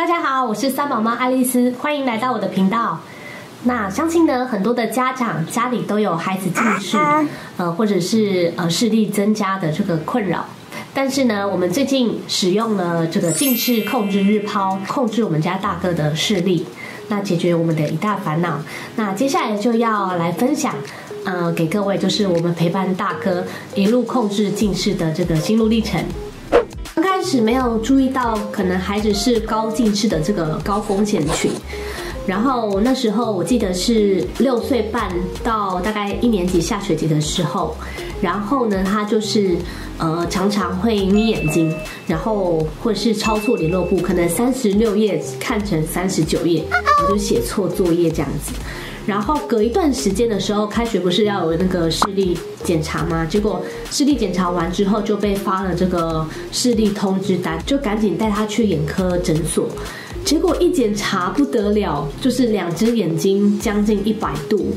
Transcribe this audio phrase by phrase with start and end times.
[0.00, 2.98] 大家好，我是三宝妈爱丽丝，欢迎来到我的频道。
[3.64, 6.96] 那相信呢，很多的家长家里都有孩子近视，
[7.58, 10.46] 呃，或者是呃视力增加的这个困扰。
[10.94, 16.64] 但是呢，我们最近使用了这个近视控制日抛，控制我们家大哥的视力，
[17.08, 18.58] 那解决我们的一大烦恼。
[18.96, 20.74] 那接下来就要来分享，
[21.26, 23.44] 呃，给各位就是我们陪伴大哥
[23.74, 26.02] 一路控制近视的这个心路历程。
[27.30, 31.48] 是没有注意到，可能孩子是高近视的这个高风险群。
[32.26, 35.12] 然后那时候我记得是六岁半
[35.44, 37.76] 到大概一年级下学期的时候，
[38.20, 39.56] 然后呢，他就是
[39.96, 41.72] 呃常常会眯眼睛，
[42.08, 46.64] 然后或者是抄错联络簿，可能三十六页看成三十九页，
[47.04, 48.52] 我就写错作业这样子。
[49.06, 53.24] 然后隔一段时间的时候，开学不是要有那个视力检查吗？
[53.24, 59.68] 结果视力检查完之后就被发了这个视力通知单，就赶紧带他去眼科诊所。
[60.24, 64.74] 结果一检查不得了，就是两只眼睛将近一百度。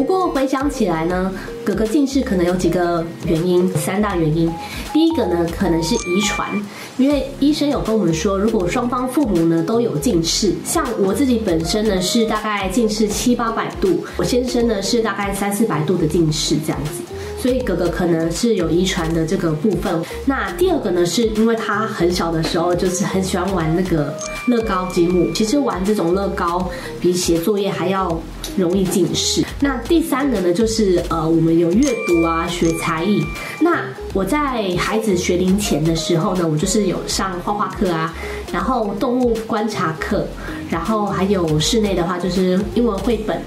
[0.00, 1.30] 不过回想起来呢，
[1.62, 4.50] 哥哥近视可能有几个原因，三大原因。
[4.94, 6.48] 第一个呢，可能是遗传，
[6.96, 17.02] 因为医生有跟我们说，如果双方父母呢都有近视，像我自己本身呢是大概近视七八百度，我先生呢是大概三四百度的近视这样子，
[17.38, 20.02] 所以哥哥可能是有遗传的这个部分。
[20.24, 24.14] 那第二个呢，是因为他很小的时候就是很喜欢玩那个
[24.46, 26.70] 乐高积木，其实玩这种乐高
[27.02, 28.18] 比写作业还要
[28.56, 29.44] 容易近视。
[29.60, 33.22] 那第三个呢，就是呃，我们有阅读啊，学才艺。
[33.60, 38.14] 那我在孩子学龄前的时候呢，我就是有上画画课啊，
[38.52, 40.26] 然后动物观察课，
[40.68, 43.40] 然后还有室内的话就是英文绘本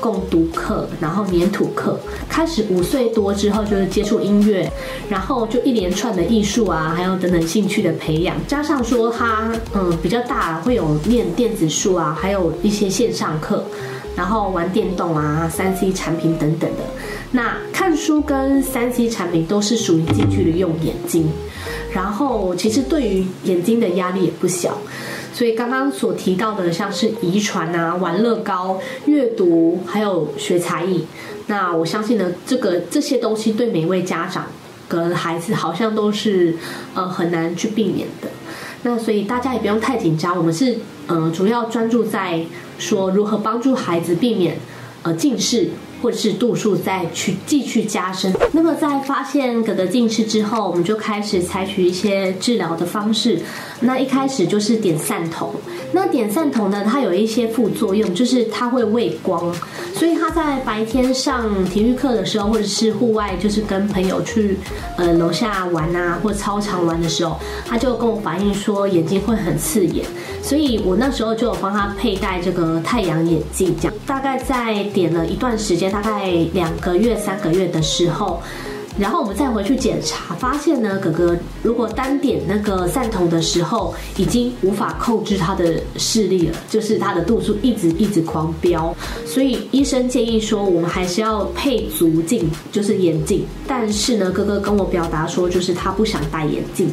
[0.00, 1.98] 共读课，然后黏土课。
[2.28, 4.70] 开始五岁多之后就是接触音乐，
[5.08, 13.64] 然后就一连串的艺术啊，还有等等兴趣的培养，加上说他嗯比较大，会有念电子书啊，还有一些线上课。
[14.16, 16.82] 然后玩电动啊，三 C 产品等等的。
[17.32, 21.30] 那看书跟三 C 产品都是属于近距离用眼睛，
[21.92, 24.78] 然后其实对于眼睛的压力也不小。
[25.34, 31.04] 所以刚刚所提到的，像是遗传啊、玩乐高、阅读，还有学才艺，
[31.48, 34.46] 那我相信呢，这个这些东西对每一位家长
[34.88, 36.56] 跟孩子好像都是
[36.94, 38.28] 呃很难去避免的。
[38.82, 42.42] 那所以大家也不用太紧张，我们是呃主要专注在
[42.78, 44.58] 说如何帮助孩子避免
[45.02, 45.70] 呃近视。
[46.02, 48.32] 或者是度数再去继续加深。
[48.52, 53.40] 那么在发现哥哥近视之后，我们就开始采取一些治疗的方式。
[53.80, 55.50] 那一开始就是点散瞳。
[55.92, 59.54] 那点散瞳呢，它有一些副作用，就是它会畏光，
[59.94, 64.58] 所以他在白天上体育课的时候，或者是户外，就是跟朋友去
[64.96, 70.04] 呃楼下玩啊，或操场玩的时候，他就跟我反映说眼睛会很刺眼。
[70.42, 75.85] 所以我那时候就有帮他佩戴这个太阳眼镜，这样大概在点了一段时间。
[75.90, 78.40] 大概两个月、三个月的时候，
[78.98, 88.96] 然后我们再回去检查，发现呢，哥哥如果单点那个散瞳的时候，已经无法控制他的视力了，就是他的度数一直一直狂飙，
[89.26, 93.44] 所以医生建议说，我们还是要配足镜，就是眼镜。
[93.66, 96.88] 但是呢，哥哥跟我表达说，就是他不想戴眼镜。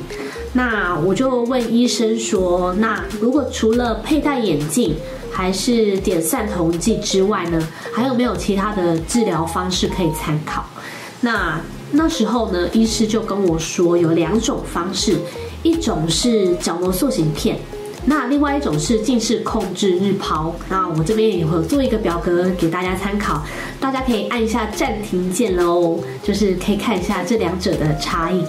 [0.56, 4.94] 那我就问医生说，那如果除了佩戴眼镜，
[5.34, 10.64] 还是点散瞳剂之外呢，还有没有其他的治疗方式可以参考？
[11.22, 11.60] 那
[11.92, 15.18] 那时候呢，医师就跟我说有两种方式，
[15.64, 17.58] 一种是角膜塑形片，
[18.06, 20.54] 那另外一种是近视控制日抛。
[20.70, 23.44] 那我这边也会做一个表格给大家参考，
[23.80, 28.44] 大家可以按一下暂停键喽，就是可以看一下这两者的差异。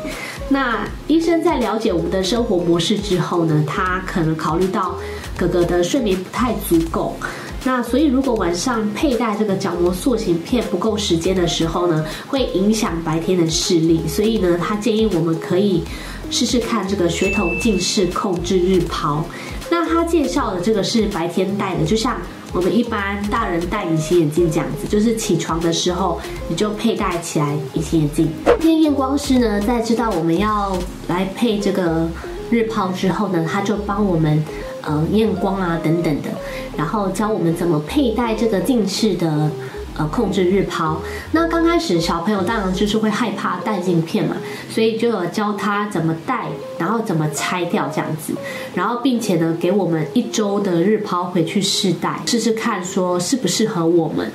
[0.49, 4.97] 那医生在了解我们的生活模式之后呢，他可能考虑到
[5.37, 7.17] 哥哥的睡眠不太足够，
[7.65, 15.83] 那所以如果晚上佩戴这个角膜塑形片不够时间的时候呢，会影响白天的视力，所以呢，他建议我们可以
[16.31, 19.25] 试试看这个学童近视控制日抛。
[19.71, 22.17] 那他介绍的这个是白天戴的，就像
[22.53, 28.29] 我们一般大人戴隐形眼镜这样子，就是起床的时候你就佩戴起来隐形眼镜。
[28.61, 30.79] 今天验光师呢，在知道我们要
[31.09, 32.09] 来配这个
[32.51, 34.45] 日抛之后呢，他就帮我们。
[34.87, 36.29] 呃，验光啊，等等的，
[36.77, 39.51] 然后教我们怎么佩戴这个近视的
[39.97, 41.01] 呃控制日抛。
[41.33, 44.37] 那刚开始小朋友当然就是会害怕戴镜片嘛，
[44.69, 46.49] 所以就有教他怎么戴，
[46.79, 48.35] 然后怎么拆掉这样子，
[48.75, 54.31] 然后并且呢给我们一周的日抛回去试戴，试试看说适不适合我们。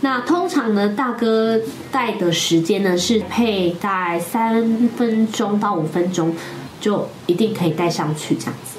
[0.00, 1.60] 那通常呢，大哥
[1.92, 6.34] 戴的时间呢是佩戴三分钟到五分钟，
[6.80, 8.78] 就一定可以戴上去这样子。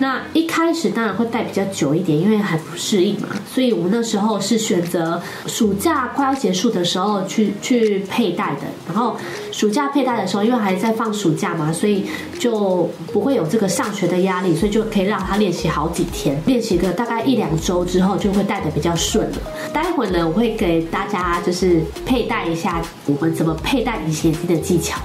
[0.00, 3.28] 那一开始当然会戴比较久一点，因为还不适应嘛。
[3.52, 8.62] 所以我们那时候是选择暑假快要结束的时候去去佩戴的。
[8.86, 9.16] 然后
[9.50, 12.04] 暑假佩戴的时候，因为还在放暑假嘛，所以
[12.38, 19.38] 就不会有这个上学的压力，所以就可以让他练习好几天，练习个大概一两周之后，就会戴得比较顺了。
[19.72, 24.96] 待会呢，我会给大家就是佩戴一下我们怎么佩戴隐形镜的技巧。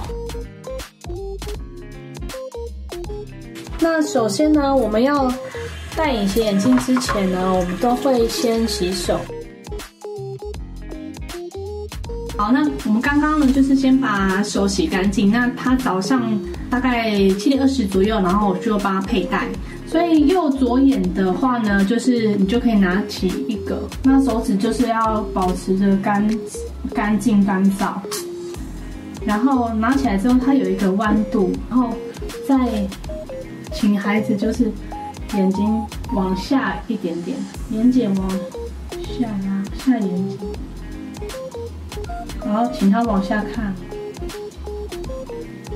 [3.84, 5.30] 那首先呢，我们要
[5.94, 9.20] 戴隐形眼镜之前呢，我们都会先洗手。
[12.38, 15.30] 好，那我们刚刚呢，就是先把手洗干净。
[15.30, 16.22] 那他早上
[16.70, 19.46] 大概七点二十左右，然后我就帮他佩戴。
[19.86, 26.26] 所以右左眼的话呢，就是你就可以拿起一个，那手指就是要保持着干
[26.94, 27.92] 干净干燥。
[29.26, 31.90] 然后拿起来之后，它有一个弯度，然后
[32.48, 32.56] 再。
[33.74, 34.72] 请孩子就是
[35.34, 35.84] 眼睛
[36.14, 37.36] 往下一点点，
[37.70, 38.30] 眼睑往
[39.18, 40.38] 下拉，下眼睛，
[42.44, 43.74] 然后请他往下看，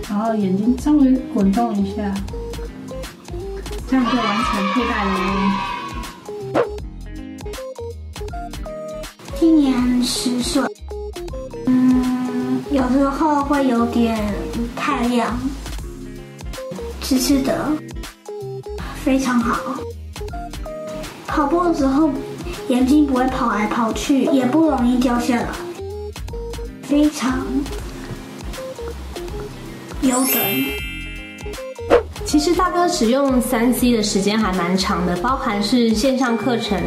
[0.09, 2.15] 然后眼睛稍微滚动一下，
[3.89, 5.11] 这样就完成佩戴了。
[9.39, 10.63] 今年十岁，
[11.67, 14.19] 嗯，有时候会有点
[14.77, 15.39] 太亮，
[17.09, 17.73] 痴痴的。
[19.03, 19.77] 非常好，
[21.27, 22.11] 跑步的时候
[22.69, 25.49] 眼睛不会跑来跑去，也不容易掉下来，
[26.83, 27.47] 非常
[30.03, 30.37] 优等。
[32.27, 36.79] 其实大哥使用三 C 的时间还蛮长的，包含是线上课程，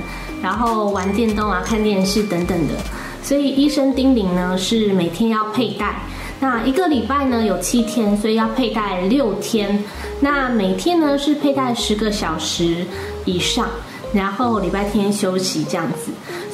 [0.43, 2.75] 然后玩电动啊、看电视等等的，
[3.23, 5.95] 所以医生叮咛呢是每天要佩戴。
[6.41, 9.81] 那一个礼拜呢有七天，所以要佩戴六天。
[10.19, 12.83] 那每天呢是佩戴十个小时
[13.25, 13.69] 以上，
[14.11, 16.11] 然后礼拜天休息这样子。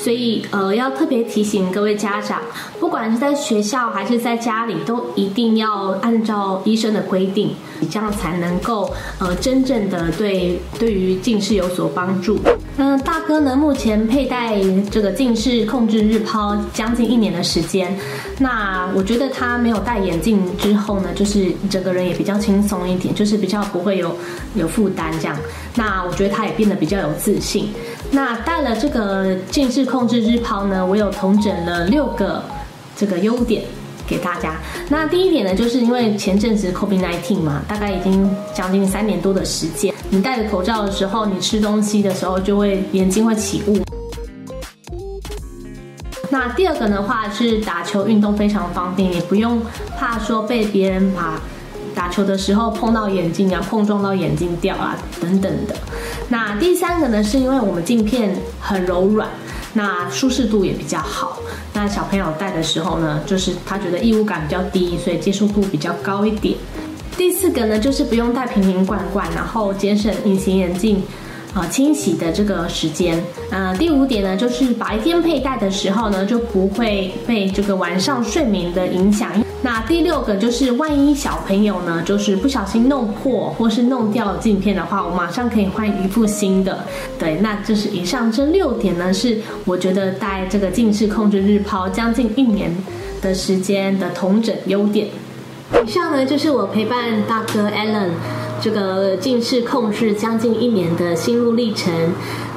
[0.07, 2.39] 所以呃要特别提醒各位家长，
[2.79, 7.53] 不管是在学校还是在家里，都一定要按照医生的规定，
[7.91, 8.89] 这样才能够
[9.19, 12.39] 呃真正的对对于近视有所帮助。
[12.77, 14.57] 嗯，大哥呢，目前佩戴
[14.89, 17.93] 这个近视控制日抛将近一年的时间。
[18.39, 24.15] 那我觉得他没有戴眼镜之后呢，就是整个人也比较轻松一点，就是比较不会有
[24.55, 25.35] 有负担这样。
[25.75, 27.67] 那我觉得他也变得比较有自信。
[28.11, 32.41] 那戴了这个近视控制日抛呢，我有同整了六个
[32.95, 33.63] 这个优点
[34.07, 34.55] 给大家。
[34.89, 39.93] 那第一点呢，就是因为前阵子 COVID-19 嘛，大概已经将近三年多的时间。
[40.09, 43.77] 你戴着口罩的时候，你吃东西的时候就会眼睛会起雾。
[46.29, 49.61] 那第二个的话是打球运动非常方便，也不用
[49.97, 51.39] 怕说被别人把
[51.97, 55.75] 打球的时候碰到眼镜啊，碰撞到眼镜掉啊等等的。
[56.29, 59.27] 那第三个呢，是因为我们镜片很柔软，
[59.73, 61.39] 那舒适度也比较好。
[61.73, 66.55] 那小朋友戴的时候呢，就是他觉得异物感比较低，所以接受度比较高一点。
[67.17, 71.01] 第四个呢，就是不用带瓶瓶罐罐，然后节省隐形眼镜
[71.55, 73.19] 啊、清洗的这个时间。
[73.49, 79.31] 呃，第五点呢，就是白天佩戴的时候呢，就不会被这个晚上睡眠的影响。
[79.63, 86.85] 那第六个就是，万一小朋友呢，就是不小心弄破或是弄掉镜片的话，我马上可以换一副新的。
[87.17, 92.71] 对，那就是以上这六点呢，是我觉得戴这个近视控制日抛将近一年
[93.19, 95.07] 的时间的同整优点。
[95.83, 98.11] 以上呢，就是我陪伴大哥 Alan
[98.61, 101.91] 这个近视控制将近一年的心路历程。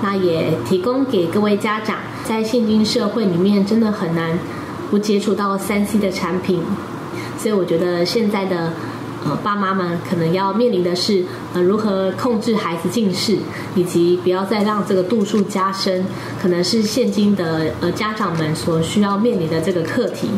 [0.03, 4.39] 那也提供给各位家长，在现今社会里面，真的很难
[4.91, 6.63] 不接触到三 C 的产品。
[7.39, 8.73] 所以我觉得现在的
[9.25, 13.39] 呃爸妈们可能要面临的是呃如何控制孩子近视，
[13.75, 16.05] 以及不要再让这个度数加深，
[16.41, 20.29] 可能是现今的呃家长们所需要面临的这个课题。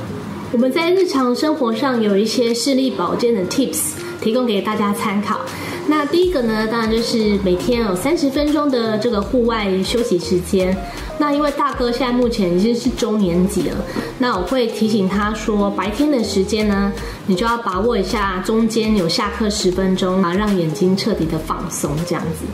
[0.53, 5.41] 我们在日常生活上有一些视力保健的 tips，提供给大家参考。
[5.89, 10.77] 那第一个呢，当然就是每天有三十分钟的这个户外休息时间。
[11.19, 13.77] 那因为大哥现在目前已经是中年级了，
[14.19, 16.93] 那我会提醒他说，白天的时间呢，
[17.27, 22.47] 你就要把握一下中间有下课十分钟啊，让眼睛彻底的放松这样子。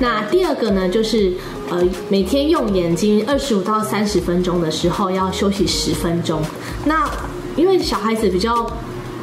[0.00, 1.32] 那第二个呢，就是
[1.68, 6.40] 呃每天用眼睛二十五到三十分钟的时候要休息十分钟。
[6.84, 7.08] 那
[7.56, 8.68] 因为小孩子比较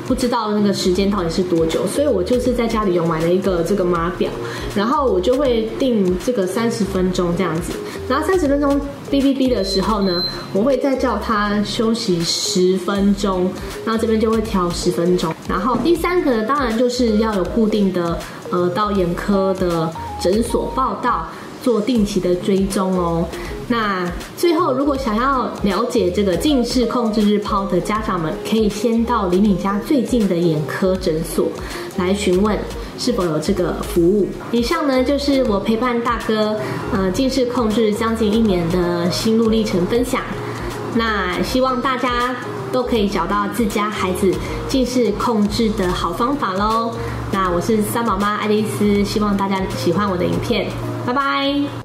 [0.07, 4.29] 不知道那个时间到底是多久，所以我就是在家里有买了一个这个码表，
[4.75, 7.74] 然后我就会定这个三十分钟这样子，
[8.07, 13.51] 然后三十分钟哔哔哔的时候呢，我会再叫他休息十分钟，
[13.83, 18.19] 然后这边就会调十分钟，然后第三个呢，当然就是要有固定的
[18.51, 21.27] 呃到眼科的诊所报到，
[21.63, 23.27] 做定期的追踪哦。
[23.67, 24.07] 那
[24.38, 31.48] 最后，如果想要了解这个近视控制日抛的家长们，可以先到离你家最近的眼科诊所
[31.98, 32.55] 来询问
[33.00, 34.27] 是否有这个服务。
[34.51, 36.55] 以上呢，就是我陪伴大哥
[36.93, 40.22] 呃近视控制将近一年的心路历程分享。
[40.93, 42.36] 那希望大家
[42.72, 44.31] 都可以找到自家孩子
[44.67, 46.91] 近视控制的好方法喽。
[47.31, 50.67] 那我是三宝妈爱丽丝，希望大家喜欢我的影片，
[51.03, 51.85] 拜拜。